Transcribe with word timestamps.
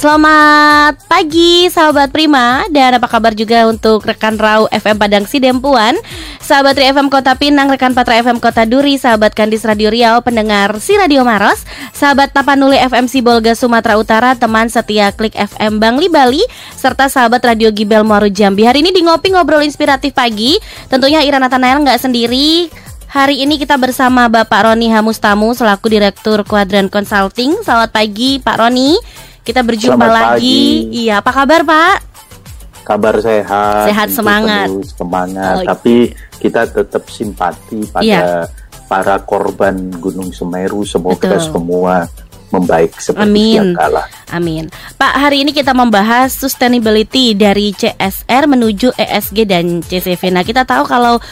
Selamat 0.00 0.96
pagi 1.12 1.68
sahabat 1.68 2.08
Prima 2.08 2.64
dan 2.72 2.96
apa 2.96 3.04
kabar 3.04 3.36
juga 3.36 3.68
untuk 3.68 4.00
rekan 4.08 4.40
Rau 4.40 4.64
FM 4.72 4.96
Padang 4.96 5.28
Sidempuan, 5.28 5.92
sahabat 6.40 6.72
Tri 6.72 6.88
FM 6.88 7.12
Kota 7.12 7.36
Pinang, 7.36 7.68
rekan 7.68 7.92
Patra 7.92 8.16
FM 8.24 8.40
Kota 8.40 8.64
Duri, 8.64 8.96
sahabat 8.96 9.36
Kandis 9.36 9.60
Radio 9.60 9.92
Riau, 9.92 10.24
pendengar 10.24 10.72
si 10.80 10.96
Radio 10.96 11.20
Maros, 11.20 11.68
sahabat 11.92 12.32
Tapanuli 12.32 12.80
FM 12.80 13.12
Sibolga 13.12 13.52
Sumatera 13.52 14.00
Utara, 14.00 14.32
teman 14.40 14.72
setia 14.72 15.12
Klik 15.12 15.36
FM 15.36 15.76
Bangli 15.76 16.08
Bali, 16.08 16.40
serta 16.80 17.12
sahabat 17.12 17.44
Radio 17.44 17.68
Gibel 17.68 18.00
Muaru 18.00 18.32
Jambi. 18.32 18.64
Hari 18.64 18.80
ini 18.80 18.96
di 18.96 19.04
ngopi 19.04 19.36
ngobrol 19.36 19.60
inspiratif 19.68 20.16
pagi, 20.16 20.56
tentunya 20.88 21.20
Ira 21.20 21.36
Nathanael 21.36 21.76
nggak 21.76 22.00
sendiri, 22.00 22.72
Hari 23.10 23.42
ini 23.42 23.58
kita 23.58 23.74
bersama 23.74 24.30
Bapak 24.30 24.70
Roni 24.70 24.86
Hamustamu 24.86 25.50
selaku 25.50 25.90
Direktur 25.90 26.46
Kuadran 26.46 26.86
Consulting. 26.86 27.58
Selamat 27.66 27.90
pagi 27.90 28.38
Pak 28.38 28.54
Roni. 28.54 29.20
Kita 29.40 29.60
berjumpa 29.60 29.96
Selamat 29.96 30.36
lagi. 30.36 30.58
pagi. 30.86 31.00
Iya, 31.00 31.14
apa 31.18 31.30
kabar 31.32 31.62
Pak? 31.62 31.96
kabar 32.80 33.14
sehat, 33.22 33.86
Sehat, 33.86 34.08
semangat. 34.10 34.66
semangat. 34.90 35.62
Oh, 35.62 35.66
Tapi 35.68 36.10
kita 36.42 36.66
tetap 36.66 37.06
simpati 37.06 37.86
pada 37.86 38.02
Iya. 38.02 38.50
para 38.88 39.14
korban 39.20 39.94
Gunung 39.94 40.34
Semeru. 40.34 40.82
Semoga 40.82 41.38
Betul. 41.38 41.44
semua 41.44 41.94
membaik 42.50 42.98
seperti 42.98 43.22
Amin. 43.22 43.78
kala. 43.78 44.10
Amin. 44.28 44.66
Pak, 44.98 45.14
hari 45.14 45.46
ini 45.46 45.54
kita 45.54 45.70
membahas 45.70 46.34
sustainability 46.34 47.30
dari 47.32 47.70
CSR 47.70 48.50
menuju 48.50 48.90
ESG 48.92 49.38
dan 49.46 49.86
CCV. 49.86 50.34
Nah, 50.34 50.42
kita 50.42 50.66
tahu 50.66 50.82
kalau 50.82 51.22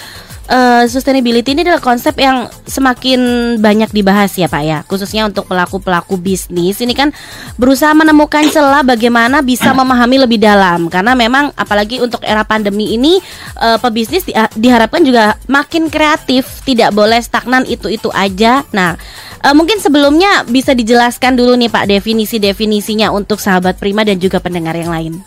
eh, 0.49 0.85
sustainability 0.89 1.53
ini 1.53 1.63
adalah 1.63 1.85
konsep 1.85 2.17
yang 2.17 2.49
semakin 2.65 3.21
banyak 3.61 3.93
dibahas 3.93 4.33
ya 4.35 4.49
Pak 4.49 4.63
ya, 4.65 4.79
khususnya 4.89 5.29
untuk 5.29 5.47
pelaku-pelaku 5.47 6.17
bisnis. 6.17 6.81
Ini 6.81 6.97
kan 6.97 7.13
berusaha 7.61 7.93
menemukan 7.93 8.49
celah 8.49 8.83
bagaimana 8.83 9.45
bisa 9.45 9.71
memahami 9.77 10.25
lebih 10.25 10.41
dalam 10.41 10.89
karena 10.89 11.13
memang 11.13 11.53
apalagi 11.55 12.01
untuk 12.01 12.25
era 12.25 12.43
pandemi 12.43 12.97
ini 12.97 13.21
eh, 13.61 13.79
pebisnis 13.79 14.25
di- 14.25 14.35
diharapkan 14.35 15.05
juga 15.05 15.37
makin 15.47 15.93
kreatif, 15.93 16.65
tidak 16.65 16.97
boleh 16.97 17.21
stagnan 17.21 17.69
itu-itu 17.69 18.09
aja. 18.17 18.65
Nah, 18.73 18.97
eh, 19.45 19.55
mungkin 19.55 19.79
sebelumnya 19.79 20.49
bisa 20.49 20.73
dijelaskan 20.73 21.37
dulu 21.37 21.55
nih 21.61 21.69
Pak 21.69 21.85
definisi-definisinya 21.93 23.13
untuk 23.13 23.39
sahabat 23.39 23.77
Prima 23.77 24.03
dan 24.03 24.17
juga 24.17 24.41
pendengar 24.41 24.75
yang 24.75 24.91
lain. 24.91 25.21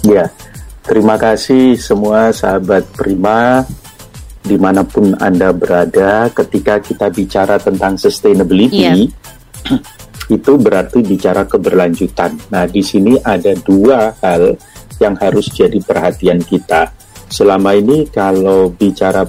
Ya, 0.00 0.32
terima 0.88 1.20
kasih 1.20 1.76
semua 1.76 2.32
sahabat 2.32 2.88
Prima 2.96 3.68
di 4.40 4.56
mana 4.56 4.82
pun 4.82 5.12
anda 5.20 5.52
berada. 5.52 6.28
Ketika 6.32 6.80
kita 6.80 7.12
bicara 7.12 7.60
tentang 7.60 7.96
sustainability, 8.00 8.80
Iya. 8.80 8.94
itu 10.36 10.52
berarti 10.56 11.02
bicara 11.02 11.44
keberlanjutan. 11.44 12.38
Nah, 12.54 12.64
di 12.70 12.80
sini 12.80 13.18
ada 13.18 13.50
dua 13.58 14.14
hal 14.22 14.54
yang 15.02 15.18
harus 15.18 15.50
jadi 15.50 15.76
perhatian 15.82 16.38
kita. 16.44 16.94
Selama 17.30 17.74
ini 17.74 18.06
kalau 18.10 18.70
bicara 18.70 19.26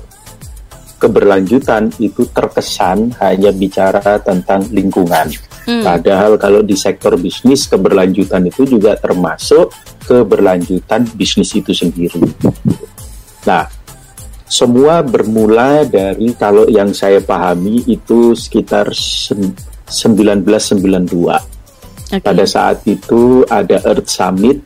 keberlanjutan 1.02 1.90
itu 1.98 2.30
terkesan 2.30 3.18
hanya 3.18 3.50
bicara 3.50 4.22
tentang 4.22 4.70
lingkungan. 4.70 5.34
Hmm. 5.66 5.81
Padahal 5.81 6.38
kalau 6.38 6.62
di 6.62 6.78
sektor 6.78 7.18
bisnis 7.18 7.66
keberlanjutan 7.66 8.46
itu 8.46 8.70
juga 8.70 8.94
termasuk 8.98 9.73
keberlanjutan 10.06 11.09
bisnis 11.18 11.53
itu 11.58 11.73
sendiri. 11.73 12.22
Nah, 13.50 13.66
semua 14.52 15.00
bermula 15.00 15.88
dari 15.88 16.36
kalau 16.36 16.68
yang 16.68 16.92
saya 16.92 17.24
pahami 17.24 17.88
itu 17.88 18.36
sekitar 18.36 18.92
sen- 18.92 19.56
1992. 19.88 21.40
Oke. 22.12 22.20
Pada 22.20 22.44
saat 22.44 22.84
itu 22.84 23.48
ada 23.48 23.80
Earth 23.88 24.12
Summit. 24.12 24.59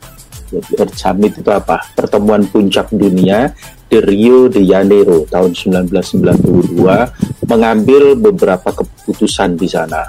Jadi 0.50 0.72
Earth 0.82 0.98
Summit 0.98 1.38
itu 1.38 1.50
apa? 1.54 1.78
Pertemuan 1.94 2.42
puncak 2.50 2.90
dunia 2.90 3.54
di 3.86 4.02
Rio 4.02 4.50
de 4.50 4.66
Janeiro 4.66 5.22
tahun 5.30 5.54
1992 5.54 7.46
mengambil 7.46 8.18
beberapa 8.18 8.74
keputusan 8.74 9.54
di 9.54 9.70
sana. 9.70 10.02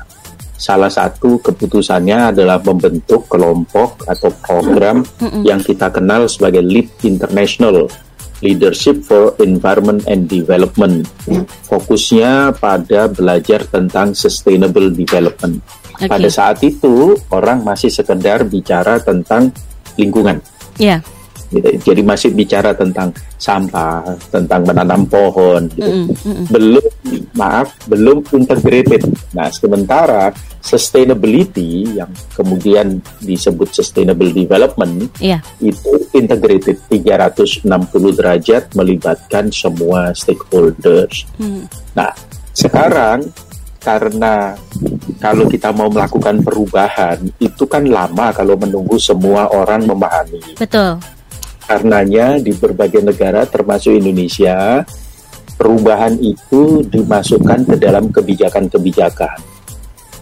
Salah 0.57 0.89
satu 0.89 1.37
keputusannya 1.37 2.33
adalah 2.33 2.57
membentuk 2.65 3.29
kelompok 3.29 4.09
atau 4.09 4.33
program 4.41 5.05
yang 5.45 5.61
kita 5.61 5.93
kenal 5.93 6.25
sebagai 6.25 6.65
LEAD 6.65 7.05
International 7.05 7.85
Leadership 8.45 9.01
for 9.01 9.33
Environment 9.41 10.05
and 10.05 10.29
Development. 10.29 11.03
Fokusnya 11.65 12.53
pada 12.57 13.09
belajar 13.09 13.65
tentang 13.65 14.13
sustainable 14.13 14.93
development. 14.93 15.61
Oke. 15.97 16.05
Pada 16.05 16.29
saat 16.29 16.61
itu 16.61 17.17
orang 17.33 17.65
masih 17.65 17.89
sekedar 17.89 18.45
bicara 18.45 19.01
tentang 19.01 19.49
lingkungan. 19.97 20.37
Ya. 20.77 21.01
Gitu. 21.51 21.93
Jadi 21.93 22.01
masih 22.03 22.29
bicara 22.35 22.71
tentang 22.75 23.11
sampah, 23.37 24.03
tentang 24.31 24.63
menanam 24.67 25.07
pohon, 25.07 25.67
gitu. 25.71 25.87
Mm-mm, 25.87 26.15
mm-mm. 26.23 26.45
belum 26.51 26.85
maaf 27.35 27.71
belum 27.87 28.23
integrated. 28.35 29.07
Nah 29.31 29.47
sementara 29.53 30.31
sustainability 30.59 31.95
yang 31.95 32.11
kemudian 32.35 32.99
disebut 33.23 33.71
sustainable 33.71 34.29
development 34.35 35.07
Iya. 35.23 35.39
itu 35.63 35.95
integrated 36.11 36.75
360 36.91 37.63
derajat 38.19 38.75
melibatkan 38.75 39.47
semua 39.53 40.11
stakeholders. 40.11 41.23
Hmm. 41.39 41.63
Nah, 41.95 42.11
sekarang 42.51 43.23
karena 43.79 44.51
kalau 45.23 45.47
kita 45.47 45.71
mau 45.71 45.87
melakukan 45.87 46.43
perubahan 46.43 47.23
itu 47.39 47.63
kan 47.63 47.87
lama 47.87 48.35
kalau 48.35 48.59
menunggu 48.59 48.99
semua 48.99 49.47
orang 49.55 49.87
memahami. 49.87 50.59
Betul. 50.59 50.99
Karenanya 51.67 52.39
di 52.39 52.55
berbagai 52.55 53.03
negara 53.03 53.43
termasuk 53.43 53.99
Indonesia 53.99 54.87
perubahan 55.59 56.15
itu 56.21 56.85
dimasukkan 56.87 57.67
ke 57.67 57.75
dalam 57.75 58.07
kebijakan-kebijakan. 58.07 59.37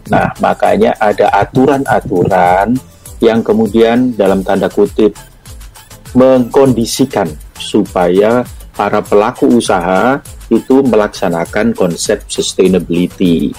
Nah, 0.09 0.33
makanya 0.41 0.97
ada 0.97 1.29
aturan-aturan 1.45 2.73
yang 3.21 3.45
kemudian 3.45 4.17
dalam 4.17 4.41
tanda 4.41 4.73
kutip 4.73 5.13
mengkondisikan 6.17 7.29
supaya 7.59 8.41
para 8.73 9.05
pelaku 9.05 9.59
usaha 9.59 10.21
itu 10.49 10.81
melaksanakan 10.81 11.73
konsep 11.73 12.25
sustainability. 12.25 13.51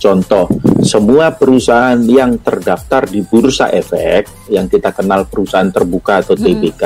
Contoh, 0.00 0.48
semua 0.80 1.36
perusahaan 1.36 2.00
yang 2.00 2.40
terdaftar 2.40 3.04
di 3.04 3.20
Bursa 3.20 3.68
Efek, 3.68 4.48
yang 4.48 4.64
kita 4.64 4.96
kenal 4.96 5.28
perusahaan 5.28 5.68
terbuka 5.68 6.24
atau 6.24 6.32
TBK, 6.32 6.84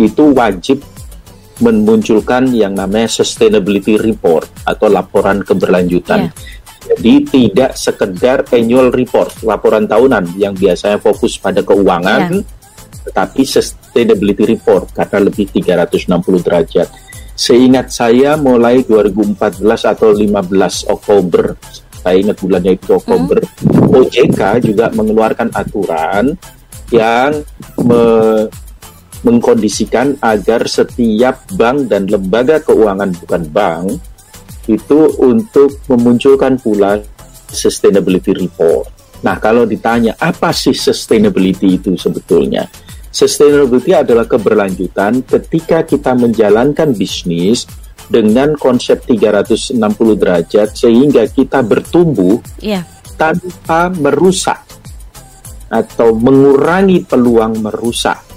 itu 0.00 0.32
wajib 0.32 0.80
memunculkan 1.60 2.48
yang 2.56 2.72
namanya 2.72 3.04
sustainability 3.06 4.00
report 4.00 4.48
atau 4.64 4.88
laporan 4.88 5.44
keberlanjutan. 5.44 6.32
Jadi 6.80 7.14
tidak 7.28 7.76
sekedar 7.76 8.48
annual 8.50 8.88
report, 8.88 9.44
laporan 9.44 9.84
tahunan 9.84 10.40
yang 10.40 10.56
biasanya 10.56 10.96
fokus 10.96 11.36
pada 11.36 11.60
keuangan, 11.60 12.32
tetapi 13.04 13.44
sustainability 13.44 14.56
report 14.56 14.88
karena 14.96 15.28
lebih 15.28 15.52
360 15.52 16.40
derajat. 16.40 16.88
Seingat 17.36 17.92
saya 17.92 18.40
mulai 18.40 18.80
2014 18.84 19.60
atau 19.84 20.12
15 20.12 20.88
Oktober, 20.88 21.56
saya 22.00 22.16
ingat 22.16 22.36
bulannya 22.40 22.72
itu 22.76 22.96
Oktober, 22.96 23.38
OJK 23.92 24.40
juga 24.64 24.88
mengeluarkan 24.92 25.52
aturan 25.52 26.32
yang 26.88 27.44
me- 27.84 28.48
mengkondisikan 29.20 30.16
agar 30.24 30.64
setiap 30.64 31.44
bank 31.52 31.92
dan 31.92 32.08
lembaga 32.08 32.60
keuangan 32.64 33.12
bukan 33.20 33.42
bank 33.52 33.86
itu 34.68 35.00
untuk 35.20 35.82
memunculkan 35.90 36.56
pula 36.60 36.96
sustainability 37.50 38.32
report. 38.36 38.86
Nah, 39.20 39.36
kalau 39.36 39.68
ditanya 39.68 40.16
apa 40.16 40.54
sih 40.54 40.72
sustainability 40.72 41.76
itu 41.76 41.92
sebetulnya? 41.98 42.64
Sustainability 43.10 43.92
adalah 43.92 44.24
keberlanjutan 44.24 45.26
ketika 45.26 45.82
kita 45.82 46.14
menjalankan 46.14 46.94
bisnis 46.94 47.66
dengan 48.06 48.54
konsep 48.56 49.02
360 49.04 49.76
derajat 50.16 50.68
sehingga 50.72 51.26
kita 51.28 51.60
bertumbuh 51.60 52.38
Iya. 52.62 52.86
tanpa 53.18 53.90
merusak 53.92 54.62
atau 55.70 56.14
mengurangi 56.14 57.02
peluang 57.04 57.62
merusak 57.62 58.29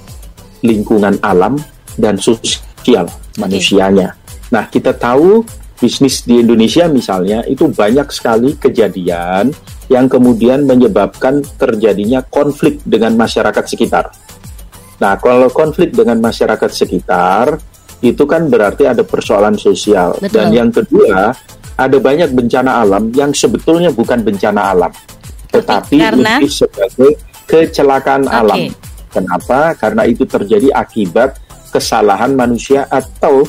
lingkungan 0.64 1.20
alam 1.22 1.60
dan 2.00 2.18
sosial 2.18 3.06
manusianya. 3.38 4.16
Nah, 4.50 4.66
kita 4.72 4.96
tahu 4.96 5.44
bisnis 5.78 6.24
di 6.24 6.40
Indonesia 6.40 6.88
misalnya 6.88 7.44
itu 7.44 7.68
banyak 7.68 8.08
sekali 8.10 8.56
kejadian 8.56 9.52
yang 9.92 10.08
kemudian 10.08 10.64
menyebabkan 10.64 11.44
terjadinya 11.60 12.24
konflik 12.24 12.80
dengan 12.88 13.20
masyarakat 13.20 13.66
sekitar. 13.68 14.10
Nah, 15.04 15.20
kalau 15.20 15.52
konflik 15.52 15.92
dengan 15.92 16.24
masyarakat 16.24 16.72
sekitar 16.72 17.60
itu 18.00 18.24
kan 18.24 18.48
berarti 18.48 18.88
ada 18.88 19.04
persoalan 19.04 19.60
sosial. 19.60 20.16
Betul. 20.20 20.32
Dan 20.32 20.48
yang 20.56 20.70
kedua, 20.72 21.36
ada 21.76 21.98
banyak 21.98 22.32
bencana 22.32 22.86
alam 22.86 23.12
yang 23.12 23.34
sebetulnya 23.34 23.90
bukan 23.90 24.22
bencana 24.22 24.72
alam, 24.72 24.94
tetapi 25.50 25.98
karena? 25.98 26.38
lebih 26.38 26.52
sebagai 26.52 27.12
kecelakaan 27.50 28.30
Oke. 28.30 28.38
alam. 28.38 28.60
Kenapa? 29.14 29.78
Karena 29.78 30.10
itu 30.10 30.26
terjadi 30.26 30.74
akibat 30.74 31.38
kesalahan 31.70 32.34
manusia 32.34 32.90
atau 32.90 33.46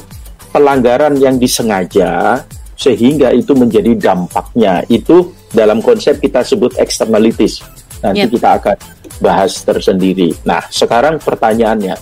pelanggaran 0.52 1.16
yang 1.16 1.40
disengaja 1.40 2.44
sehingga 2.76 3.32
itu 3.32 3.56
menjadi 3.56 3.96
dampaknya. 3.96 4.84
Itu 4.86 5.32
dalam 5.50 5.80
konsep 5.80 6.20
kita 6.20 6.44
sebut 6.44 6.76
externalities. 6.76 7.64
Nanti 8.04 8.28
Yep. 8.28 8.32
kita 8.36 8.48
akan 8.60 8.76
bahas 9.24 9.52
tersendiri. 9.64 10.36
Nah, 10.44 10.60
sekarang 10.68 11.16
pertanyaannya. 11.22 11.96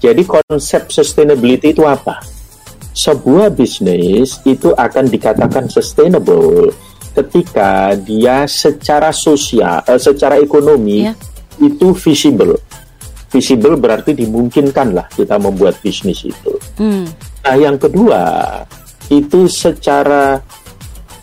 Jadi 0.00 0.22
konsep 0.24 0.88
sustainability 0.88 1.76
itu 1.76 1.84
apa? 1.84 2.22
Sebuah 2.96 3.52
bisnis 3.52 4.40
itu 4.48 4.72
akan 4.72 5.04
dikatakan 5.10 5.68
sustainable 5.68 6.72
ketika 7.12 7.92
dia 7.98 8.46
secara 8.46 9.10
sosial, 9.12 9.82
eh, 9.84 10.00
secara 10.00 10.38
ekonomi 10.40 11.04
Iya. 11.04 11.14
Itu 11.60 11.92
visible. 11.94 12.56
Visible 13.30 13.78
berarti 13.78 14.10
dimungkinkan 14.12 14.90
lah 14.90 15.06
kita 15.06 15.38
membuat 15.38 15.78
bisnis 15.78 16.26
itu. 16.26 16.52
Hmm. 16.80 17.06
Nah, 17.46 17.56
yang 17.56 17.78
kedua 17.78 18.22
itu 19.06 19.46
secara 19.46 20.40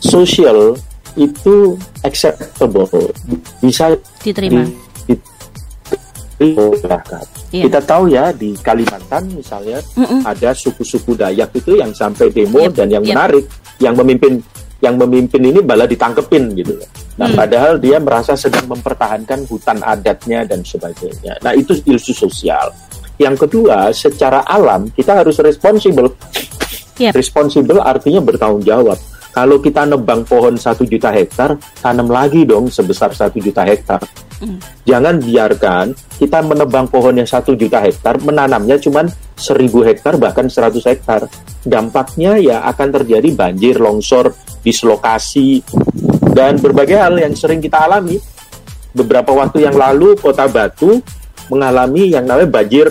sosial 0.00 0.72
itu 1.18 1.74
acceptable, 2.06 2.86
bisa 3.58 3.92
Diterima. 4.22 4.62
di- 5.04 5.18
di- 6.38 6.54
masyarakat. 6.54 7.26
Iya. 7.50 7.62
Kita 7.66 7.80
tahu 7.82 8.04
ya 8.12 8.30
di 8.30 8.54
Kalimantan 8.54 9.26
misalnya 9.34 9.82
Mm-mm. 9.98 10.22
ada 10.22 10.54
suku-suku 10.54 11.18
Dayak 11.18 11.50
itu 11.58 11.80
yang 11.80 11.90
sampai 11.90 12.30
demo 12.30 12.62
Yep, 12.62 12.72
dan 12.76 12.88
yang 12.92 13.02
yep. 13.02 13.12
menarik, 13.16 13.44
yang 13.82 13.94
memimpin 13.98 14.38
yang 14.78 14.94
memimpin 14.94 15.42
ini 15.42 15.58
malah 15.58 15.90
ditangkepin 15.90 16.54
gitu. 16.54 16.78
Nah, 17.18 17.26
Hmm. 17.26 17.34
padahal 17.34 17.72
dia 17.82 17.98
merasa 17.98 18.38
sedang 18.38 18.70
mempertahankan 18.70 19.42
hutan 19.50 19.82
adatnya 19.82 20.46
dan 20.46 20.62
sebagainya. 20.62 21.34
Nah, 21.42 21.50
itu 21.50 21.74
isu 21.82 22.14
sosial. 22.14 22.70
Yang 23.18 23.46
kedua, 23.46 23.90
secara 23.90 24.46
alam 24.46 24.86
kita 24.94 25.18
harus 25.18 25.34
responsibel. 25.42 26.14
Yep. 26.98 27.14
Responsibel 27.14 27.82
artinya 27.82 28.22
bertanggung 28.22 28.62
jawab. 28.62 28.98
Kalau 29.38 29.62
kita 29.62 29.86
nebang 29.86 30.26
pohon 30.26 30.58
satu 30.58 30.82
juta 30.82 31.14
hektar, 31.14 31.54
tanam 31.78 32.10
lagi 32.10 32.42
dong 32.42 32.66
sebesar 32.74 33.14
satu 33.14 33.38
juta 33.38 33.62
hektar. 33.62 34.02
Hmm. 34.42 34.58
Jangan 34.82 35.22
biarkan 35.22 35.94
kita 36.18 36.42
menebang 36.42 36.90
pohon 36.90 37.14
yang 37.14 37.30
satu 37.30 37.54
juta 37.54 37.78
hektar, 37.78 38.18
menanamnya 38.18 38.82
cuma 38.82 39.06
seribu 39.38 39.86
hektar 39.86 40.18
bahkan 40.18 40.50
100 40.50 40.82
hektar. 40.90 41.30
Dampaknya 41.62 42.34
ya 42.42 42.66
akan 42.66 42.98
terjadi 42.98 43.30
banjir, 43.30 43.78
longsor, 43.78 44.34
dislokasi, 44.66 45.62
dan 46.34 46.58
berbagai 46.58 46.98
hal 46.98 47.14
yang 47.22 47.38
sering 47.38 47.62
kita 47.62 47.78
alami. 47.86 48.18
Beberapa 48.90 49.30
waktu 49.30 49.70
yang 49.70 49.78
lalu 49.78 50.18
Kota 50.18 50.50
Batu 50.50 50.98
mengalami 51.46 52.10
yang 52.10 52.26
namanya 52.26 52.58
banjir 52.58 52.90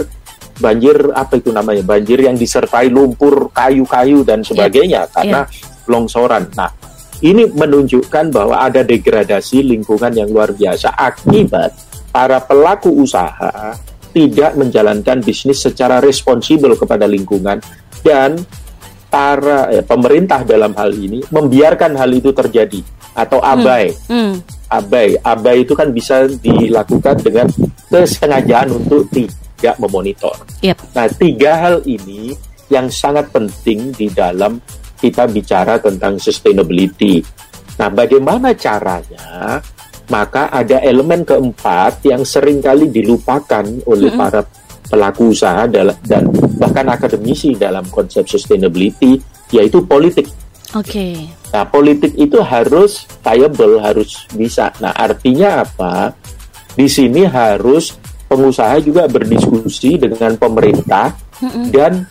banjir 0.63 0.95
apa 1.11 1.43
itu 1.43 1.51
namanya 1.51 1.83
banjir 1.83 2.23
yang 2.23 2.39
disertai 2.39 2.87
lumpur 2.87 3.51
kayu-kayu 3.51 4.23
dan 4.23 4.41
sebagainya 4.47 5.11
karena 5.11 5.43
longsoran. 5.87 6.47
Nah, 6.53 6.69
ini 7.25 7.49
menunjukkan 7.49 8.29
bahwa 8.29 8.61
ada 8.61 8.85
degradasi 8.85 9.65
lingkungan 9.65 10.13
yang 10.13 10.29
luar 10.29 10.53
biasa 10.53 10.93
akibat 10.93 11.73
para 12.13 12.37
pelaku 12.43 12.93
usaha 12.93 13.73
tidak 14.13 14.53
menjalankan 14.57 15.21
bisnis 15.21 15.61
secara 15.61 16.01
responsibel 16.01 16.73
kepada 16.77 17.05
lingkungan 17.09 17.61
dan 18.01 18.37
para 19.07 19.71
eh, 19.71 19.83
pemerintah 19.85 20.43
dalam 20.43 20.75
hal 20.77 20.93
ini 20.93 21.23
membiarkan 21.31 21.95
hal 21.95 22.11
itu 22.11 22.33
terjadi 22.33 22.81
atau 23.17 23.41
abai. 23.41 23.93
Hmm. 24.05 24.37
Abai, 24.67 25.15
abai 25.23 25.63
itu 25.63 25.73
kan 25.73 25.89
bisa 25.95 26.27
dilakukan 26.27 27.17
dengan 27.23 27.47
kesengajaan 27.87 28.67
untuk 28.77 29.07
tidak 29.09 29.79
memonitor. 29.79 30.35
Yep. 30.59 30.77
Nah, 30.91 31.07
tiga 31.15 31.51
hal 31.55 31.75
ini 31.87 32.35
yang 32.67 32.91
sangat 32.91 33.31
penting 33.31 33.95
di 33.95 34.11
dalam 34.11 34.59
kita 34.97 35.29
bicara 35.29 35.77
tentang 35.77 36.17
sustainability. 36.17 37.21
Nah, 37.77 37.93
bagaimana 37.93 38.57
caranya? 38.57 39.61
Maka 40.07 40.49
ada 40.49 40.79
elemen 40.81 41.27
keempat 41.27 42.01
yang 42.07 42.23
sering 42.23 42.63
kali 42.63 42.87
dilupakan 42.87 43.63
oleh 43.85 44.09
Mm-mm. 44.09 44.19
para 44.19 44.41
pelaku 44.87 45.35
usaha 45.35 45.67
dan 45.67 46.23
bahkan 46.55 46.87
akademisi 46.87 47.59
dalam 47.59 47.83
konsep 47.91 48.23
sustainability, 48.23 49.19
yaitu 49.51 49.83
politik. 49.83 50.31
Oke. 50.75 51.27
Nah, 51.51 51.67
politik 51.67 52.15
itu 52.15 52.39
harus 52.39 53.03
viable, 53.19 53.83
harus 53.83 54.27
bisa. 54.31 54.71
Nah, 54.79 54.95
artinya 54.95 55.67
apa? 55.67 56.15
Di 56.71 56.87
sini 56.87 57.27
harus 57.27 57.95
pengusaha 58.27 58.79
juga 58.83 59.07
berdiskusi 59.07 59.99
dengan 59.99 60.35
pemerintah 60.39 61.15
Mm-mm. 61.43 61.71
dan 61.71 62.07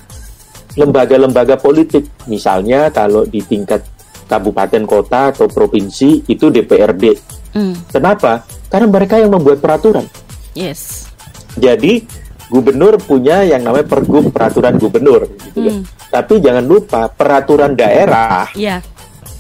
lembaga-lembaga 0.77 1.57
politik. 1.57 2.07
Misalnya 2.29 2.89
kalau 2.89 3.25
di 3.25 3.41
tingkat 3.41 3.83
kabupaten 4.27 4.83
kota 4.85 5.33
atau 5.33 5.47
provinsi 5.47 6.25
itu 6.27 6.47
DPRD. 6.49 7.05
Hmm. 7.53 7.75
Kenapa? 7.89 8.45
Karena 8.69 8.87
mereka 8.87 9.17
yang 9.17 9.33
membuat 9.33 9.59
peraturan. 9.59 10.05
Yes. 10.53 11.09
Jadi 11.57 12.05
gubernur 12.47 13.01
punya 13.01 13.43
yang 13.43 13.65
namanya 13.65 13.89
pergub 13.89 14.31
peraturan 14.31 14.77
gubernur 14.77 15.27
gitu 15.43 15.59
ya. 15.65 15.73
Hmm. 15.75 15.83
Tapi 16.07 16.39
jangan 16.39 16.65
lupa 16.65 17.09
peraturan 17.09 17.75
daerah 17.75 18.47
Ya. 18.55 18.79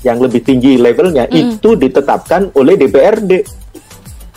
yang 0.03 0.19
lebih 0.19 0.43
tinggi 0.43 0.77
levelnya 0.77 1.27
Mm. 1.27 1.57
itu 1.57 1.75
ditetapkan 1.75 2.51
oleh 2.53 2.75
DPRD. 2.75 3.33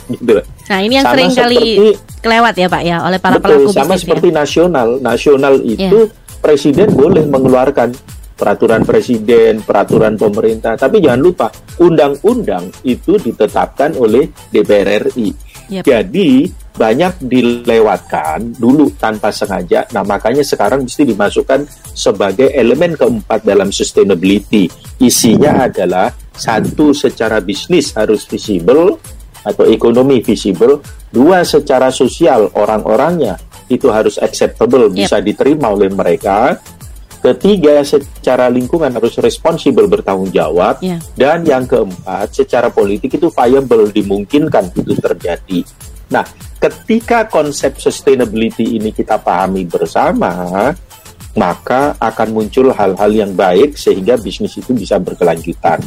Gitu. 0.09 0.33
Nah, 0.69 0.79
ini 0.81 0.93
yang 0.97 1.05
Sama 1.05 1.13
sering 1.13 1.29
kali 1.31 1.57
seperti- 1.57 1.97
kelewat 2.19 2.53
ya, 2.57 2.67
Pak 2.69 2.81
ya, 2.81 2.97
oleh 3.05 3.19
para 3.21 3.37
Betul, 3.37 3.45
pelaku 3.45 3.69
sama 3.69 3.85
bisnis 3.85 3.93
ya. 3.93 4.01
seperti 4.01 4.27
nasional. 4.31 4.87
Nasional 4.99 5.53
itu 5.61 5.99
presiden 6.39 6.91
boleh 6.95 7.27
mengeluarkan 7.27 7.93
peraturan 8.39 8.87
presiden, 8.87 9.59
peraturan 9.59 10.15
pemerintah, 10.15 10.79
tapi 10.79 11.03
jangan 11.03 11.19
lupa 11.19 11.47
undang-undang 11.83 12.71
itu 12.87 13.19
ditetapkan 13.19 13.99
oleh 13.99 14.31
DPR 14.47 15.11
RI. 15.11 15.35
Yep. 15.69 15.83
Jadi 15.83 16.47
banyak 16.79 17.19
dilewatkan 17.19 18.55
dulu 18.55 18.95
tanpa 18.95 19.35
sengaja. 19.35 19.83
Nah, 19.91 20.07
makanya 20.07 20.41
sekarang 20.47 20.87
mesti 20.87 21.03
dimasukkan 21.03 21.67
sebagai 21.91 22.55
elemen 22.55 22.95
keempat 22.95 23.43
dalam 23.43 23.67
sustainability. 23.75 24.71
Isinya 25.03 25.67
adalah 25.67 26.07
satu 26.31 26.95
secara 26.95 27.43
bisnis 27.43 27.91
harus 27.91 28.23
visible 28.23 28.95
atau 29.43 29.67
ekonomi 29.67 30.23
visible, 30.23 30.79
dua 31.11 31.43
secara 31.43 31.91
sosial 31.91 32.47
orang-orangnya 32.55 33.35
itu 33.69 33.87
harus 33.93 34.17
acceptable, 34.17 34.89
Yep. 34.89 34.95
bisa 34.97 35.17
diterima 35.21 35.69
oleh 35.71 35.87
mereka. 35.93 36.57
Ketiga, 37.19 37.83
secara 37.83 38.47
lingkungan 38.47 38.95
harus 38.95 39.19
responsible 39.19 39.91
bertanggung 39.91 40.31
jawab. 40.31 40.79
Ya. 40.79 41.03
Dan 41.19 41.43
yang 41.43 41.67
keempat, 41.67 42.31
secara 42.31 42.71
politik 42.71 43.19
itu 43.19 43.27
viable, 43.27 43.91
dimungkinkan 43.91 44.71
itu 44.71 44.95
terjadi. 44.95 45.59
Nah, 46.09 46.23
ketika 46.57 47.27
konsep 47.27 47.75
sustainability 47.75 48.79
ini 48.79 48.95
kita 48.95 49.19
pahami 49.19 49.67
bersama, 49.67 50.71
maka 51.35 51.93
akan 51.99 52.27
muncul 52.33 52.71
hal-hal 52.73 53.11
yang 53.11 53.31
baik 53.35 53.75
sehingga 53.77 54.17
bisnis 54.17 54.57
itu 54.57 54.73
bisa 54.73 54.97
berkelanjutan. 54.97 55.77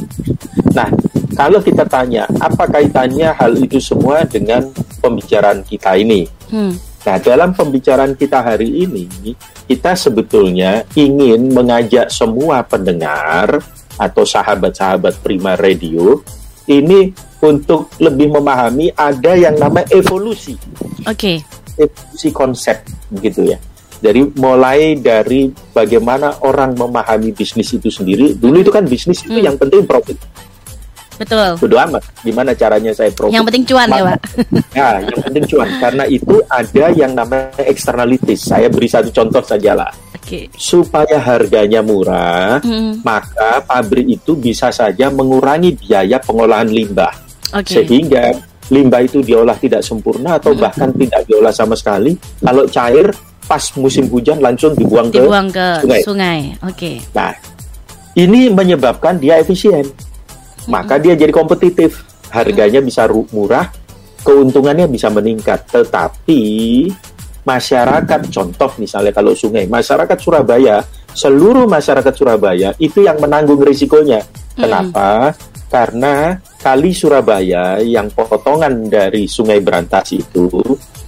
Nah, 0.71 0.87
kalau 1.33 1.59
kita 1.59 1.83
tanya, 1.89 2.29
apa 2.39 2.63
kaitannya 2.69 3.33
hal 3.33 3.57
itu 3.57 3.81
semua 3.81 4.21
dengan 4.23 4.69
pembicaraan 5.01 5.65
kita 5.65 5.97
ini? 5.97 6.29
Hmm. 6.53 6.77
Nah, 7.03 7.19
dalam 7.19 7.51
pembicaraan 7.51 8.15
kita 8.15 8.39
hari 8.39 8.87
ini, 8.87 9.35
kita 9.67 9.91
sebetulnya 9.91 10.87
ingin 10.95 11.51
mengajak 11.51 12.07
semua 12.07 12.63
pendengar 12.63 13.59
atau 13.99 14.23
sahabat-sahabat 14.23 15.19
Prima 15.19 15.59
Radio 15.59 16.23
ini 16.71 17.11
untuk 17.43 17.91
lebih 17.99 18.31
memahami 18.39 18.95
ada 18.95 19.35
yang 19.35 19.59
namanya 19.59 19.91
evolusi, 19.91 20.55
Oke. 21.03 21.43
evolusi 21.75 22.29
konsep 22.31 22.87
begitu 23.11 23.51
ya. 23.51 23.59
Dari 23.99 24.23
mulai 24.39 24.95
dari 24.99 25.51
bagaimana 25.71 26.43
orang 26.43 26.75
memahami 26.75 27.35
bisnis 27.35 27.71
itu 27.71 27.87
sendiri. 27.87 28.35
Dulu 28.35 28.63
itu 28.63 28.71
kan 28.71 28.83
bisnis 28.87 29.23
itu 29.23 29.39
Hmm. 29.39 29.47
yang 29.51 29.55
penting 29.59 29.83
profit. 29.83 30.19
Betul. 31.17 31.49
Bodo 31.57 31.77
amat 31.77 32.03
gimana 32.21 32.51
caranya 32.53 32.91
saya 32.91 33.09
profit. 33.09 33.33
Yang 33.33 33.45
penting 33.49 33.63
cuan 33.65 33.87
ya, 33.87 33.93
Maka- 33.93 34.05
Pak. 34.07 34.19
Ya, 34.73 34.89
yang 34.99 35.21
penting 35.21 35.43
cuan. 35.45 35.69
Karena 35.77 36.03
itu 36.05 36.35
ada 36.47 36.85
yang 36.91 37.11
namanya 37.13 37.63
externalities. 37.63 38.41
Saya 38.43 38.67
beri 38.67 38.87
satu 38.87 39.09
contoh 39.09 39.39
sajalah. 39.39 39.93
Oke. 40.13 40.49
Supaya 40.53 41.19
harganya 41.19 41.79
murah, 41.79 42.57
Hmm. 42.59 42.99
maka 43.01 43.61
pabrik 43.61 44.07
itu 44.09 44.33
bisa 44.33 44.69
saja 44.69 45.07
mengurangi 45.07 45.75
biaya 45.75 46.17
pengolahan 46.17 46.65
limbah. 46.65 47.13
Oke. 47.53 47.83
Sehingga 47.83 48.33
limbah 48.67 49.03
itu 49.03 49.19
diolah 49.19 49.53
tidak 49.55 49.83
sempurna 49.83 50.39
atau 50.39 50.55
bahkan 50.55 50.89
tidak 50.95 51.21
diolah 51.23 51.51
sama 51.51 51.75
sekali. 51.75 52.15
Kalau 52.39 52.65
cair 52.65 53.11
pas 53.43 53.59
musim 53.75 54.07
hujan 54.07 54.39
langsung 54.39 54.71
dibuang, 54.71 55.11
Dibuang 55.11 55.51
ke 55.51 55.67
sungai. 55.83 56.01
sungai. 56.01 56.39
Oke. 56.63 56.91
Nah, 57.11 57.35
ini 58.15 58.47
menyebabkan 58.47 59.19
dia 59.19 59.37
efisien. 59.37 59.83
Maka 60.67 60.99
dia 60.99 61.13
jadi 61.15 61.31
kompetitif. 61.33 62.03
Harganya 62.33 62.81
bisa 62.81 63.05
ru- 63.05 63.29
murah, 63.29 63.69
keuntungannya 64.25 64.89
bisa 64.89 65.11
meningkat. 65.13 65.69
Tetapi 65.69 66.41
masyarakat, 67.45 68.21
contoh 68.33 68.71
misalnya 68.79 69.13
kalau 69.13 69.37
sungai, 69.37 69.69
masyarakat 69.69 70.17
Surabaya, 70.17 70.81
seluruh 71.13 71.69
masyarakat 71.69 72.13
Surabaya 72.15 72.73
itu 72.81 73.05
yang 73.05 73.21
menanggung 73.21 73.61
risikonya. 73.61 74.23
Kenapa? 74.57 75.33
Karena 75.69 76.37
kali 76.61 76.93
Surabaya 76.93 77.81
yang 77.81 78.09
potongan 78.13 78.85
dari 78.89 79.25
Sungai 79.25 79.57
Berantas 79.61 80.13
itu 80.13 80.49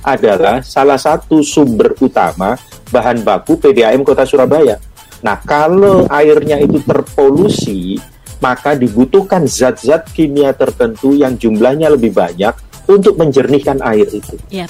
adalah 0.06 0.62
salah 0.62 0.98
satu 0.98 1.42
sumber 1.42 1.98
utama 1.98 2.54
bahan 2.90 3.26
baku 3.26 3.58
PDAM 3.58 4.06
Kota 4.06 4.26
Surabaya. 4.26 4.78
Nah, 5.26 5.42
kalau 5.42 6.06
airnya 6.06 6.62
itu 6.62 6.78
terpolusi, 6.86 7.98
maka 8.44 8.76
dibutuhkan 8.76 9.48
zat-zat 9.48 10.12
kimia 10.12 10.52
tertentu 10.56 11.16
yang 11.16 11.36
jumlahnya 11.36 11.94
lebih 11.94 12.12
banyak 12.12 12.54
untuk 12.86 13.18
menjernihkan 13.18 13.82
air 13.82 14.06
itu. 14.10 14.36
Yap. 14.52 14.70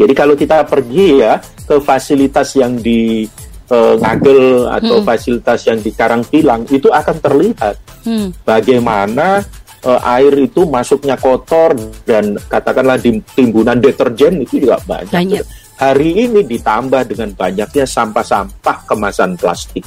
Jadi 0.00 0.12
kalau 0.16 0.32
kita 0.32 0.64
pergi 0.64 1.20
ya 1.20 1.36
ke 1.40 1.76
fasilitas 1.82 2.56
yang 2.56 2.80
di 2.80 3.28
eh, 3.70 3.94
Ngagel 4.02 4.66
atau 4.66 4.98
Hmm. 4.98 5.06
fasilitas 5.06 5.62
yang 5.62 5.78
di 5.78 5.94
Karangpilang 5.94 6.66
itu 6.74 6.90
akan 6.90 7.16
terlihat 7.22 7.76
Hmm. 8.02 8.34
bagaimana 8.42 9.46
eh, 9.80 10.00
air 10.18 10.34
itu 10.50 10.66
masuknya 10.66 11.14
kotor 11.14 11.72
dan 12.02 12.34
katakanlah 12.50 12.98
di 12.98 13.22
timbunan 13.32 13.78
deterjen 13.78 14.42
itu 14.42 14.60
juga 14.60 14.76
banyak. 14.82 15.14
Banyak. 15.14 15.44
Hari 15.80 16.10
ini 16.28 16.44
ditambah 16.44 17.08
dengan 17.08 17.32
banyaknya 17.32 17.86
sampah-sampah 17.88 18.76
kemasan 18.84 19.38
plastik 19.40 19.86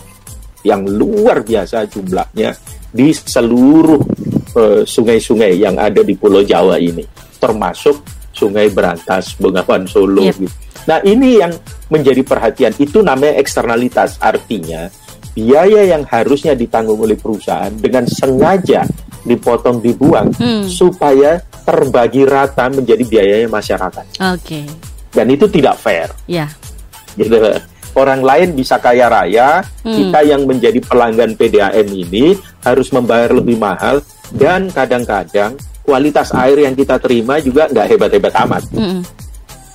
yang 0.65 0.81
luar 0.87 1.43
biasa 1.43 1.85
jumlahnya 1.85 2.55
di 2.93 3.09
seluruh 3.09 3.99
eh, 4.53 4.81
sungai-sungai 4.85 5.57
yang 5.57 5.75
ada 5.75 6.05
di 6.05 6.13
Pulau 6.13 6.45
Jawa 6.45 6.77
ini, 6.77 7.01
termasuk 7.41 8.05
Sungai 8.29 8.69
Berantas, 8.69 9.33
Bengawan 9.35 9.85
Solo. 9.85 10.21
Yep. 10.21 10.37
gitu. 10.37 10.55
Nah 10.83 10.99
ini 11.01 11.39
yang 11.39 11.53
menjadi 11.89 12.21
perhatian 12.21 12.73
itu 12.77 13.01
namanya 13.01 13.37
eksternalitas, 13.37 14.17
artinya 14.19 14.89
biaya 15.33 15.89
yang 15.89 16.05
harusnya 16.05 16.53
ditanggung 16.53 17.01
oleh 17.01 17.17
perusahaan 17.17 17.73
dengan 17.73 18.05
sengaja 18.05 18.85
dipotong 19.23 19.81
dibuang 19.81 20.29
Hmm. 20.35 20.67
supaya 20.67 21.41
terbagi 21.63 22.21
rata 22.21 22.67
menjadi 22.69 23.01
biayanya 23.07 23.49
masyarakat 23.49 24.05
Oke. 24.35 24.61
dan 25.09 25.25
itu 25.31 25.47
tidak 25.47 25.79
fair 25.79 26.11
Ya. 26.27 26.51
gitu 27.15 27.39
orang 27.93 28.21
lain 28.21 28.53
bisa 28.53 28.77
kaya 28.77 29.09
raya 29.09 29.61
Hmm. 29.83 29.91
kita 29.99 30.19
yang 30.23 30.47
menjadi 30.47 30.79
pelanggan 30.79 31.35
PDAM 31.35 31.91
ini 31.91 32.39
harus 32.63 32.87
membayar 32.95 33.35
lebih 33.35 33.59
mahal 33.59 33.99
dan 34.31 34.71
kadang-kadang 34.71 35.59
kualitas 35.83 36.31
air 36.31 36.63
yang 36.63 36.71
kita 36.71 36.95
terima 36.97 37.43
juga 37.43 37.67
nggak 37.67 37.87
hebat-hebat 37.91 38.33
amat 38.47 38.63
Mm-mm. 38.71 39.03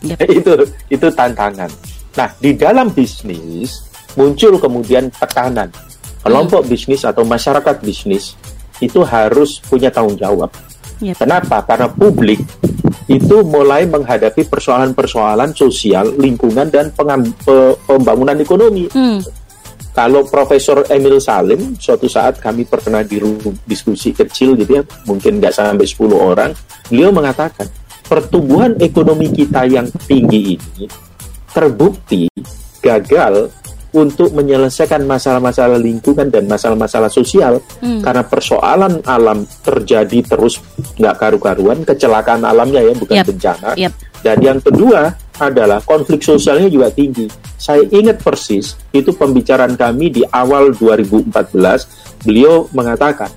itu 0.41 0.53
itu 0.89 1.07
tantangan. 1.13 1.69
Nah, 2.17 2.31
di 2.41 2.57
dalam 2.57 2.89
bisnis 2.91 3.85
muncul 4.15 4.59
kemudian 4.59 5.11
tekanan. 5.13 5.71
Kelompok 6.19 6.67
bisnis 6.67 7.07
atau 7.07 7.23
masyarakat 7.23 7.79
bisnis 7.79 8.35
itu 8.79 9.01
harus 9.07 9.63
punya 9.65 9.89
tanggung 9.89 10.19
jawab. 10.19 10.51
Yep. 10.99 11.23
Kenapa? 11.23 11.63
Karena 11.63 11.89
publik 11.91 12.43
itu 13.09 13.37
mulai 13.47 13.89
menghadapi 13.89 14.45
persoalan-persoalan 14.51 15.57
sosial, 15.57 16.13
lingkungan 16.19 16.69
dan 16.69 16.93
pembangunan 17.87 18.37
ekonomi. 18.37 18.91
Hmm. 18.93 19.23
Kalau 19.95 20.23
Profesor 20.31 20.87
Emil 20.87 21.19
Salim, 21.19 21.75
suatu 21.75 22.07
saat 22.07 22.39
kami 22.39 22.63
pernah 22.69 23.03
di 23.03 23.19
diskusi 23.67 24.15
kecil 24.15 24.55
gitu 24.55 24.79
ya, 24.79 24.83
mungkin 25.11 25.43
nggak 25.43 25.51
sampai 25.51 25.87
10 25.87 26.15
orang, 26.15 26.51
beliau 26.87 27.11
mengatakan 27.11 27.67
pertumbuhan 28.07 28.79
ekonomi 28.79 29.29
kita 29.35 29.67
yang 29.67 29.91
tinggi 30.07 30.55
ini 30.55 30.87
terbukti 31.51 32.31
gagal 32.79 33.51
untuk 33.97 34.37
menyelesaikan 34.37 35.09
masalah-masalah 35.09 35.81
lingkungan 35.81 36.29
dan 36.29 36.45
masalah-masalah 36.45 37.09
sosial 37.09 37.57
Hmm. 37.81 38.05
karena 38.05 38.21
persoalan 38.27 39.01
alam 39.09 39.49
terjadi 39.65 40.37
terus 40.37 40.61
nggak 41.01 41.15
karu-karuan, 41.17 41.81
kecelakaan 41.89 42.45
alamnya 42.45 42.85
ya 42.85 42.93
bukan 42.93 43.17
Yap. 43.23 43.27
bencana. 43.33 43.71
Yap. 43.81 43.93
Dan 44.19 44.37
yang 44.43 44.59
kedua 44.59 45.15
adalah 45.39 45.79
konflik 45.87 46.21
sosialnya 46.21 46.67
juga 46.67 46.91
tinggi. 46.91 47.31
Saya 47.55 47.87
ingat 47.87 48.19
persis 48.19 48.75
itu 48.91 49.15
pembicaraan 49.15 49.79
kami 49.79 50.11
di 50.11 50.23
awal 50.27 50.75
2014, 50.75 51.87
beliau 52.27 52.67
mengatakan 52.75 53.31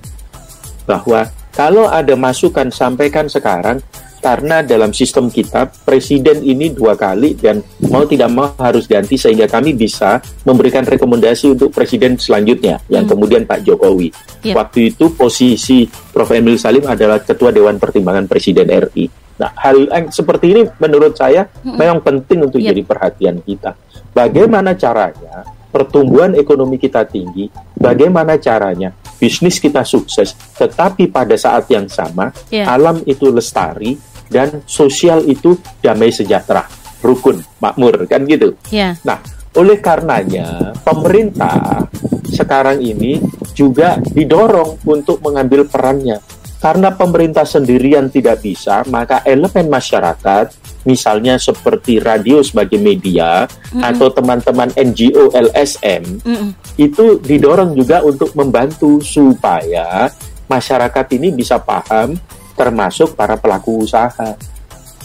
bahwa 0.89 1.29
kalau 1.53 1.85
ada 1.85 2.17
masukan 2.17 2.73
sampaikan 2.73 3.29
sekarang 3.29 3.77
karena 4.21 4.61
dalam 4.61 4.93
sistem 4.93 5.27
kita 5.27 5.65
presiden 5.81 6.39
ini 6.39 6.69
dua 6.69 6.93
kali 6.93 7.33
dan 7.33 7.59
mau 7.89 8.05
tidak 8.05 8.29
mau 8.29 8.53
harus 8.55 8.85
ganti 8.85 9.17
sehingga 9.17 9.49
kami 9.49 9.73
bisa 9.73 10.21
memberikan 10.45 10.85
rekomendasi 10.85 11.57
untuk 11.57 11.73
presiden 11.73 12.15
selanjutnya 12.15 12.77
yang 12.87 13.03
Hmm. 13.03 13.17
kemudian 13.17 13.43
Pak 13.43 13.65
Jokowi. 13.65 14.13
Yep. 14.45 14.53
Waktu 14.53 14.79
itu 14.93 15.05
posisi 15.11 15.89
Prof 15.89 16.29
Emil 16.29 16.55
Salim 16.55 16.85
adalah 16.85 17.17
ketua 17.19 17.49
Dewan 17.49 17.75
Pertimbangan 17.75 18.29
Presiden 18.29 18.69
RI. 18.69 19.09
Nah, 19.35 19.49
hal 19.57 19.89
yang 19.89 20.13
seperti 20.13 20.53
ini 20.53 20.61
menurut 20.77 21.17
saya 21.17 21.49
memang 21.65 21.99
penting 21.99 22.45
untuk 22.45 22.61
Yep. 22.61 22.69
jadi 22.69 22.81
perhatian 22.85 23.37
kita. 23.41 23.73
Bagaimana 24.13 24.77
caranya 24.77 25.41
pertumbuhan 25.71 26.35
ekonomi 26.35 26.75
kita 26.75 27.07
tinggi, 27.07 27.47
bagaimana 27.73 28.35
caranya 28.37 28.91
bisnis 29.17 29.57
kita 29.57 29.81
sukses, 29.81 30.35
tetapi 30.57 31.07
pada 31.07 31.33
saat 31.33 31.65
yang 31.71 31.87
sama 31.87 32.29
Ya. 32.51 32.67
alam 32.67 32.99
itu 33.07 33.31
lestari 33.31 33.95
dan 34.31 34.63
sosial 34.63 35.27
itu 35.27 35.59
damai 35.83 36.09
sejahtera, 36.09 36.63
rukun, 37.03 37.43
makmur, 37.59 38.07
kan 38.07 38.23
gitu. 38.23 38.55
Ya. 38.71 38.95
Nah, 39.03 39.19
oleh 39.59 39.83
karenanya 39.83 40.71
pemerintah 40.87 41.83
sekarang 42.31 42.79
ini 42.79 43.19
juga 43.51 43.99
didorong 43.99 44.79
untuk 44.87 45.19
mengambil 45.19 45.67
perannya. 45.67 46.23
Karena 46.61 46.93
pemerintah 46.93 47.41
sendirian 47.41 48.13
tidak 48.13 48.45
bisa, 48.45 48.85
maka 48.85 49.25
elemen 49.25 49.65
masyarakat, 49.65 50.53
misalnya 50.85 51.41
seperti 51.41 51.97
radio 51.97 52.45
sebagai 52.45 52.77
media 52.77 53.49
atau 53.81 54.13
teman-teman 54.13 54.69
NGO 54.77 55.33
LSM, 55.33 56.21
Mm-mm. 56.21 56.53
itu 56.77 57.17
didorong 57.17 57.73
juga 57.73 58.05
untuk 58.05 58.37
membantu 58.37 59.01
supaya 59.01 60.05
masyarakat 60.45 61.05
ini 61.17 61.33
bisa 61.33 61.57
paham 61.57 62.13
termasuk 62.61 63.17
para 63.17 63.33
pelaku 63.41 63.81
usaha. 63.81 64.37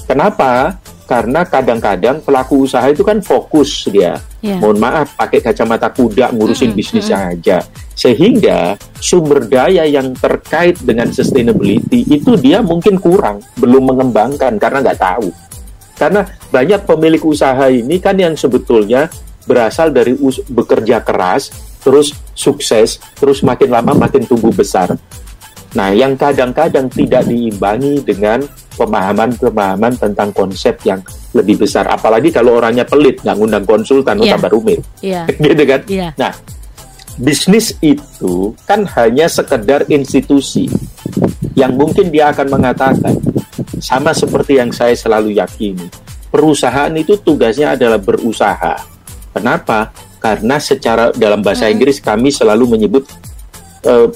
Kenapa? 0.04 0.76
Karena 1.08 1.46
kadang-kadang 1.46 2.20
pelaku 2.20 2.68
usaha 2.68 2.84
itu 2.90 3.00
kan 3.00 3.22
fokus 3.24 3.88
dia. 3.88 4.20
Ya. 4.44 4.60
Mohon 4.60 4.78
maaf, 4.84 5.16
pakai 5.16 5.40
kacamata 5.40 5.88
kuda 5.88 6.36
ngurusin 6.36 6.74
Mm-mm, 6.74 6.78
bisnisnya 6.82 7.32
aja. 7.32 7.58
Sehingga 7.96 8.76
sumber 9.00 9.48
daya 9.48 9.88
yang 9.88 10.12
terkait 10.12 10.76
dengan 10.84 11.08
sustainability 11.08 12.04
itu 12.10 12.36
dia 12.36 12.60
mungkin 12.60 13.00
kurang, 13.00 13.40
belum 13.56 13.96
mengembangkan 13.96 14.60
karena 14.60 14.84
nggak 14.84 15.00
tahu. 15.00 15.30
Karena 15.96 16.28
banyak 16.52 16.84
pemilik 16.84 17.22
usaha 17.24 17.72
ini 17.72 17.96
kan 18.02 18.18
yang 18.20 18.36
sebetulnya 18.36 19.08
berasal 19.46 19.94
dari 19.94 20.12
us- 20.12 20.42
bekerja 20.44 21.00
keras, 21.06 21.54
terus 21.80 22.12
sukses, 22.34 22.98
terus 23.16 23.46
makin 23.46 23.70
lama 23.70 23.94
makin 23.94 24.26
tumbuh 24.26 24.50
besar. 24.50 24.98
Nah, 25.76 25.92
yang 25.92 26.16
kadang-kadang 26.16 26.88
tidak 26.88 27.28
diimbangi 27.28 28.00
dengan 28.00 28.40
pemahaman-pemahaman 28.80 29.92
tentang 30.00 30.32
konsep 30.32 30.80
yang 30.88 31.04
lebih 31.36 31.60
besar. 31.60 31.84
Apalagi 31.84 32.32
kalau 32.32 32.56
orangnya 32.56 32.88
pelit, 32.88 33.20
nggak 33.20 33.36
ngundang 33.36 33.64
konsultan, 33.68 34.16
Iya. 34.16 34.40
tambah 34.40 34.50
rumit. 34.56 34.80
Ya. 35.04 35.28
gitu 35.44 35.64
kan? 35.68 35.80
Iya. 35.84 36.08
Nah, 36.16 36.32
bisnis 37.20 37.76
itu 37.84 38.56
kan 38.64 38.88
hanya 38.96 39.28
sekedar 39.28 39.84
institusi 39.92 40.68
yang 41.56 41.76
mungkin 41.76 42.08
dia 42.08 42.32
akan 42.32 42.48
mengatakan 42.52 43.16
sama 43.80 44.16
seperti 44.16 44.56
yang 44.56 44.72
saya 44.72 44.96
selalu 44.96 45.36
yakini. 45.36 45.88
Perusahaan 46.32 46.92
itu 46.96 47.16
tugasnya 47.20 47.76
adalah 47.76 48.00
berusaha. 48.00 48.76
Kenapa? 49.32 49.92
Karena 50.20 50.56
secara 50.56 51.12
dalam 51.12 51.44
bahasa 51.44 51.68
Inggris 51.68 52.00
kami 52.00 52.32
selalu 52.32 52.76
menyebut 52.76 53.04
eh, 53.84 54.08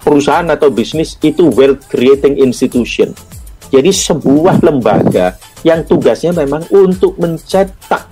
perusahaan 0.00 0.46
atau 0.48 0.68
bisnis 0.68 1.16
itu 1.20 1.48
wealth 1.52 1.86
creating 1.88 2.40
institution. 2.40 3.12
Jadi 3.68 3.90
sebuah 3.90 4.62
lembaga 4.62 5.34
yang 5.66 5.82
tugasnya 5.82 6.30
memang 6.30 6.62
untuk 6.70 7.18
mencetak 7.18 8.06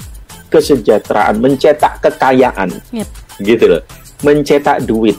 kesejahteraan, 0.49 1.41
mencetak 1.41 2.03
kekayaan 2.03 2.69
Yep. 2.93 3.09
gitu 3.41 3.65
loh 3.73 3.83
mencetak 4.21 4.85
duit 4.85 5.17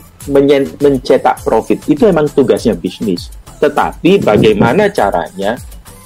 mencetak 0.80 1.44
profit 1.44 1.82
itu 1.90 2.08
emang 2.08 2.30
tugasnya 2.32 2.78
bisnis 2.78 3.28
Tetapi 3.60 4.20
bagaimana 4.22 4.88
caranya 4.92 5.56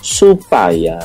supaya 0.01 0.97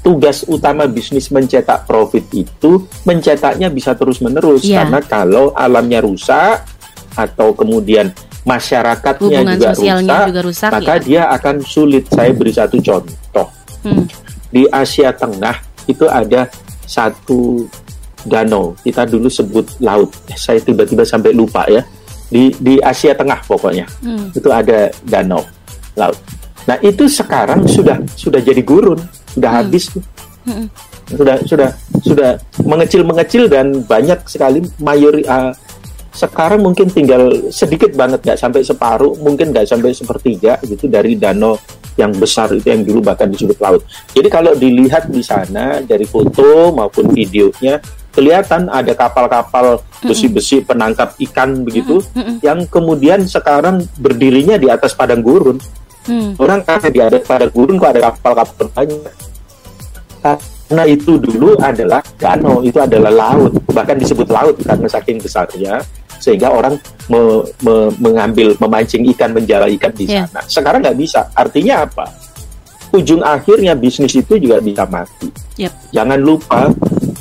tugas 0.00 0.46
utama 0.46 0.86
bisnis 0.86 1.28
mencetak 1.28 1.84
profit 1.84 2.24
itu 2.32 2.86
mencetaknya 3.04 3.68
bisa 3.68 3.92
terus-menerus 3.92 4.64
Iya. 4.64 4.82
karena 4.86 5.00
kalau 5.04 5.50
alamnya 5.52 6.00
rusak 6.00 6.64
atau 7.12 7.52
kemudian 7.52 8.08
masyarakatnya 8.48 9.28
Hubungan 9.44 9.56
juga 9.60 9.68
rusak, 9.76 10.24
juga 10.32 10.40
rusak 10.48 10.70
maka 10.72 10.94
ya. 10.96 11.04
dia 11.04 11.22
akan 11.36 11.56
sulit. 11.60 12.04
Saya 12.08 12.30
beri 12.32 12.52
satu 12.56 12.80
contoh. 12.80 13.48
Hmm. 13.84 14.08
Di 14.48 14.64
Asia 14.72 15.12
Tengah 15.12 15.56
itu 15.84 16.08
ada 16.08 16.48
satu 16.88 17.68
danau. 18.24 18.72
Kita 18.80 19.04
dulu 19.04 19.28
sebut 19.28 19.76
laut. 19.84 20.08
Saya 20.32 20.64
tiba-tiba 20.64 21.04
sampai 21.04 21.36
lupa 21.36 21.68
ya. 21.68 21.84
Di 22.32 22.48
di 22.56 22.80
Asia 22.80 23.12
Tengah 23.12 23.44
pokoknya. 23.44 23.84
Hmm. 24.00 24.32
Itu 24.32 24.48
ada 24.48 24.88
danau 25.04 25.44
laut. 25.92 26.16
Nah, 26.64 26.76
itu 26.84 27.08
sekarang 27.08 27.64
sudah 27.64 27.96
sudah 28.12 28.40
jadi 28.40 28.60
gurun, 28.60 29.00
sudah 29.32 29.50
Hmm. 29.52 29.60
habis 29.60 29.84
tuh. 29.92 30.04
Hmm. 30.48 30.68
Sudah 31.08 31.36
sudah 31.44 31.70
sudah 32.04 32.30
mengecil-mengecil 32.60 33.48
dan 33.48 33.80
banyak 33.84 34.20
sekali 34.28 34.60
mayori 34.76 35.24
ah, 35.24 35.52
sekarang 36.12 36.64
mungkin 36.64 36.88
tinggal 36.88 37.52
sedikit 37.52 37.92
banget 37.94 38.24
nggak 38.24 38.40
sampai 38.40 38.64
separuh, 38.64 39.14
mungkin 39.20 39.52
nggak 39.52 39.68
sampai 39.68 39.92
sepertiga 39.92 40.56
gitu 40.64 40.88
dari 40.88 41.14
danau 41.14 41.54
yang 41.98 42.14
besar 42.14 42.54
itu 42.54 42.66
yang 42.70 42.86
dulu 42.86 43.02
bahkan 43.02 43.28
disebut 43.28 43.58
laut. 43.58 43.82
Jadi 44.14 44.28
kalau 44.30 44.54
dilihat 44.54 45.10
di 45.10 45.20
sana 45.20 45.82
dari 45.82 46.06
foto 46.06 46.70
maupun 46.70 47.10
videonya 47.10 47.82
kelihatan 48.14 48.66
ada 48.66 48.94
kapal-kapal 48.98 49.82
besi-besi 50.02 50.62
penangkap 50.66 51.14
ikan 51.30 51.62
begitu 51.62 52.02
yang 52.42 52.66
kemudian 52.66 53.22
sekarang 53.26 53.82
berdirinya 53.98 54.58
di 54.58 54.70
atas 54.70 54.94
padang 54.94 55.22
gurun. 55.22 55.58
Hmm. 56.08 56.34
Orang 56.40 56.64
kata 56.64 56.88
di 56.88 56.98
atas 57.02 57.22
padang 57.26 57.52
gurun 57.52 57.76
kok 57.76 57.94
ada 57.94 58.10
kapal-kapal 58.10 58.66
banyak. 58.74 59.14
Karena 60.68 60.84
itu 60.84 61.16
dulu 61.16 61.56
adalah 61.56 62.04
danau, 62.20 62.60
itu 62.60 62.76
adalah 62.76 63.08
laut, 63.08 63.56
bahkan 63.72 63.96
disebut 63.96 64.28
laut 64.28 64.52
karena 64.60 64.84
saking 64.84 65.16
besarnya 65.16 65.80
sehingga 66.18 66.50
orang 66.50 66.76
me- 67.08 67.46
me- 67.62 67.94
mengambil 67.96 68.52
memancing 68.58 69.06
ikan 69.14 69.32
menjala 69.32 69.64
ikan 69.70 69.94
di 69.94 70.04
Iya. 70.04 70.28
sana. 70.28 70.44
Sekarang 70.44 70.80
nggak 70.84 70.98
bisa. 70.98 71.24
Artinya 71.32 71.88
apa? 71.88 72.04
Ujung 72.90 73.20
akhirnya 73.20 73.72
bisnis 73.72 74.12
itu 74.12 74.36
juga 74.36 74.60
bisa 74.60 74.84
mati. 74.84 75.28
Yep. 75.56 75.72
Jangan 75.94 76.20
lupa 76.20 76.68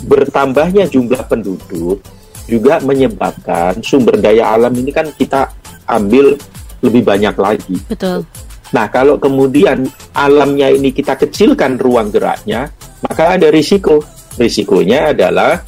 bertambahnya 0.03 0.87
jumlah 0.87 1.23
penduduk 1.27 1.99
juga 2.47 2.79
menyebabkan 2.79 3.75
sumber 3.83 4.15
daya 4.17 4.55
alam 4.55 4.71
ini 4.71 4.91
kan 4.91 5.07
kita 5.11 5.51
ambil 5.87 6.35
lebih 6.79 7.03
banyak 7.03 7.35
lagi. 7.35 7.75
Betul. 7.87 8.23
Nah, 8.71 8.87
kalau 8.87 9.15
kemudian 9.15 9.87
alamnya 10.11 10.67
ini 10.67 10.91
kita 10.91 11.15
kecilkan 11.15 11.79
ruang 11.79 12.11
geraknya, 12.11 12.67
maka 13.03 13.37
ada 13.37 13.47
risiko. 13.51 14.01
Risikonya 14.37 15.17
adalah 15.17 15.65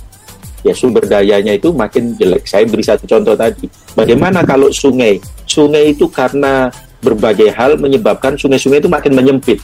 ya 0.62 0.74
sumber 0.78 1.10
dayanya 1.10 1.58
itu 1.58 1.74
makin 1.74 2.14
jelek. 2.14 2.46
Saya 2.46 2.70
beri 2.70 2.86
satu 2.86 3.10
contoh 3.10 3.34
tadi. 3.34 3.66
Bagaimana 3.98 4.46
kalau 4.46 4.70
sungai? 4.70 5.18
Sungai 5.50 5.98
itu 5.98 6.06
karena 6.06 6.70
berbagai 7.02 7.50
hal 7.56 7.80
menyebabkan 7.82 8.38
sungai-sungai 8.38 8.78
itu 8.78 8.92
makin 8.92 9.18
menyempit. 9.18 9.58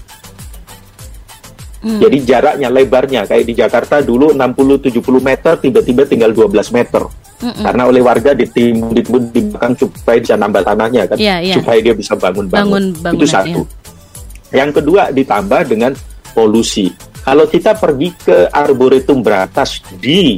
Hmm. 1.86 2.02
Jadi 2.02 2.18
jaraknya, 2.26 2.74
lebarnya 2.74 3.30
kayak 3.30 3.46
di 3.46 3.54
Jakarta 3.54 4.02
dulu 4.02 4.34
60-70 4.34 5.06
meter, 5.22 5.54
tiba-tiba 5.62 6.02
tinggal 6.10 6.34
12 6.34 6.74
meter. 6.74 7.06
Mm-mm. 7.46 7.62
Karena 7.62 7.84
oleh 7.86 8.02
warga 8.02 8.32
ditimbun 8.34 8.90
ditimbun 8.96 9.24
di 9.30 9.42
belakang 9.54 9.78
supaya 9.78 10.18
bisa 10.18 10.34
nambah 10.34 10.66
tanahnya 10.66 11.04
kan, 11.06 11.18
Iya, 11.20 11.36
iya. 11.46 11.56
supaya 11.60 11.78
dia 11.84 11.94
bisa 11.94 12.18
bangun-bangun. 12.18 12.58
Bangun 12.58 12.86
Itu 12.90 13.04
bangunan, 13.06 13.28
satu. 13.30 13.62
iya. 13.62 14.64
Yang 14.66 14.72
kedua 14.82 15.02
ditambah 15.14 15.62
dengan 15.68 15.92
polusi. 16.34 16.90
Kalau 17.25 17.46
kita 17.50 17.74
pergi 17.74 18.13
ke 18.13 18.46
arboretum 18.53 19.25
berantas 19.25 19.82
di 19.98 20.38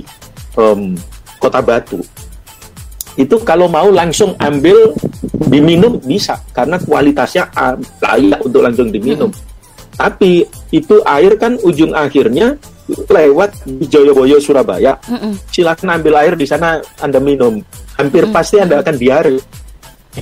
em, 0.56 0.96
Kota 1.38 1.60
Batu, 1.60 2.00
itu 3.20 3.36
kalau 3.44 3.68
mau 3.68 3.92
langsung 3.92 4.34
ambil 4.40 4.96
diminum 5.52 6.00
bisa 6.00 6.40
karena 6.56 6.80
kualitasnya 6.80 7.52
layak 8.00 8.40
untuk 8.40 8.64
langsung 8.64 8.88
diminum. 8.88 9.28
Tapi 9.98 10.46
itu 10.72 11.02
air 11.04 11.34
kan 11.36 11.58
ujung 11.66 11.92
akhirnya 11.92 12.56
lewat 12.88 13.66
di 13.66 13.84
Joyoboyo 13.90 14.38
Surabaya. 14.40 14.96
Silakan 15.52 15.98
ambil 16.00 16.14
air 16.24 16.34
di 16.40 16.48
sana 16.48 16.80
Anda 17.02 17.18
minum. 17.20 17.60
Hampir 17.98 18.30
Hmm. 18.30 18.34
pasti 18.34 18.62
Anda 18.62 18.80
akan 18.80 18.96
diare. 18.96 19.36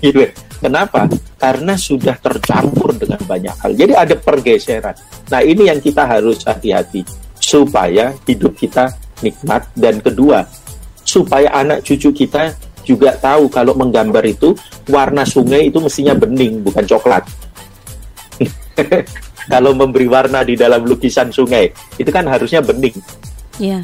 Gitu. 0.03 0.27
Kenapa? 0.59 1.07
Karena 1.37 1.77
sudah 1.77 2.17
tercampur 2.17 2.95
dengan 2.95 3.21
banyak 3.21 3.55
hal. 3.59 3.71
Jadi 3.75 3.93
ada 3.93 4.15
pergeseran. 4.17 4.95
Nah, 5.29 5.41
ini 5.43 5.69
yang 5.69 5.79
kita 5.83 6.07
harus 6.07 6.41
hati-hati 6.41 7.05
supaya 7.37 8.15
hidup 8.25 8.57
kita 8.57 8.89
nikmat 9.21 9.67
dan 9.77 10.01
kedua, 10.01 10.43
supaya 11.05 11.51
anak 11.53 11.85
cucu 11.85 12.11
kita 12.11 12.55
juga 12.85 13.17
tahu 13.17 13.49
kalau 13.49 13.73
menggambar 13.73 14.25
itu 14.25 14.53
warna 14.89 15.25
sungai 15.25 15.69
itu 15.69 15.77
mestinya 15.81 16.13
bening 16.13 16.61
bukan 16.61 16.85
coklat. 16.85 17.23
kalau 19.51 19.71
memberi 19.77 20.09
warna 20.09 20.41
di 20.41 20.57
dalam 20.57 20.85
lukisan 20.85 21.29
sungai 21.29 21.69
itu 21.97 22.09
kan 22.09 22.25
harusnya 22.25 22.61
bening. 22.61 22.93
Iya. 23.61 23.81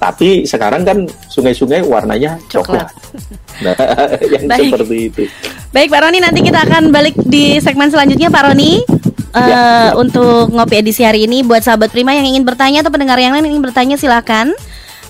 Tapi 0.00 0.48
sekarang 0.48 0.82
kan 0.82 0.98
sungai-sungai 1.28 1.84
warnanya 1.84 2.40
Coklat. 2.48 2.88
Nah, 3.60 3.76
yang 4.32 4.48
Baik. 4.48 4.72
seperti 4.72 4.96
itu. 5.06 5.22
Baik 5.70 5.92
Pak 5.92 6.00
Roni 6.02 6.18
nanti 6.18 6.40
kita 6.40 6.64
akan 6.64 6.88
balik 6.88 7.14
di 7.20 7.60
segmen 7.60 7.92
selanjutnya 7.92 8.26
Pak 8.26 8.44
Roni 8.48 8.80
Eh, 9.30 9.38
Ya. 9.38 9.94
untuk 9.94 10.50
ngopi 10.50 10.82
edisi 10.82 11.06
hari 11.06 11.22
ini 11.22 11.46
buat 11.46 11.62
sahabat 11.62 11.94
Prima 11.94 12.10
yang 12.10 12.26
ingin 12.26 12.42
bertanya 12.42 12.82
atau 12.82 12.90
pendengar 12.90 13.14
yang 13.14 13.30
lain 13.30 13.46
yang 13.46 13.54
ingin 13.54 13.62
bertanya 13.62 13.94
silakan 13.94 14.50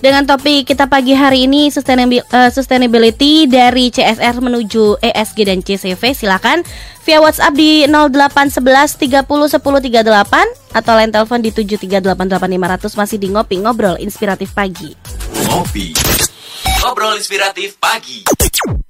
dengan 0.01 0.25
topik 0.25 0.65
kita 0.65 0.89
pagi 0.89 1.13
hari 1.13 1.45
ini 1.45 1.69
eh, 1.69 2.49
sustainability 2.49 3.45
dari 3.45 3.93
CSR 3.93 4.41
menuju 4.41 4.97
ESG 4.97 5.37
dan 5.45 5.61
CCV 5.61 6.01
silakan 6.17 6.65
via 7.05 7.21
WhatsApp 7.21 7.53
di 7.53 7.85
0811 7.85 8.97
30 8.97 9.29
10 9.29 9.61
38 9.61 10.73
atau 10.73 10.93
line 10.97 11.13
telepon 11.13 11.39
di 11.39 11.53
7388500 11.53 12.99
masih 12.99 13.17
di 13.21 13.27
ngopi 13.29 13.55
ngobrol 13.61 13.95
inspiratif 14.01 14.51
pagi. 14.57 14.89
Ngopi. 15.53 15.93
Ngobrol 16.81 17.21
inspiratif 17.21 17.77
pagi. 17.77 18.25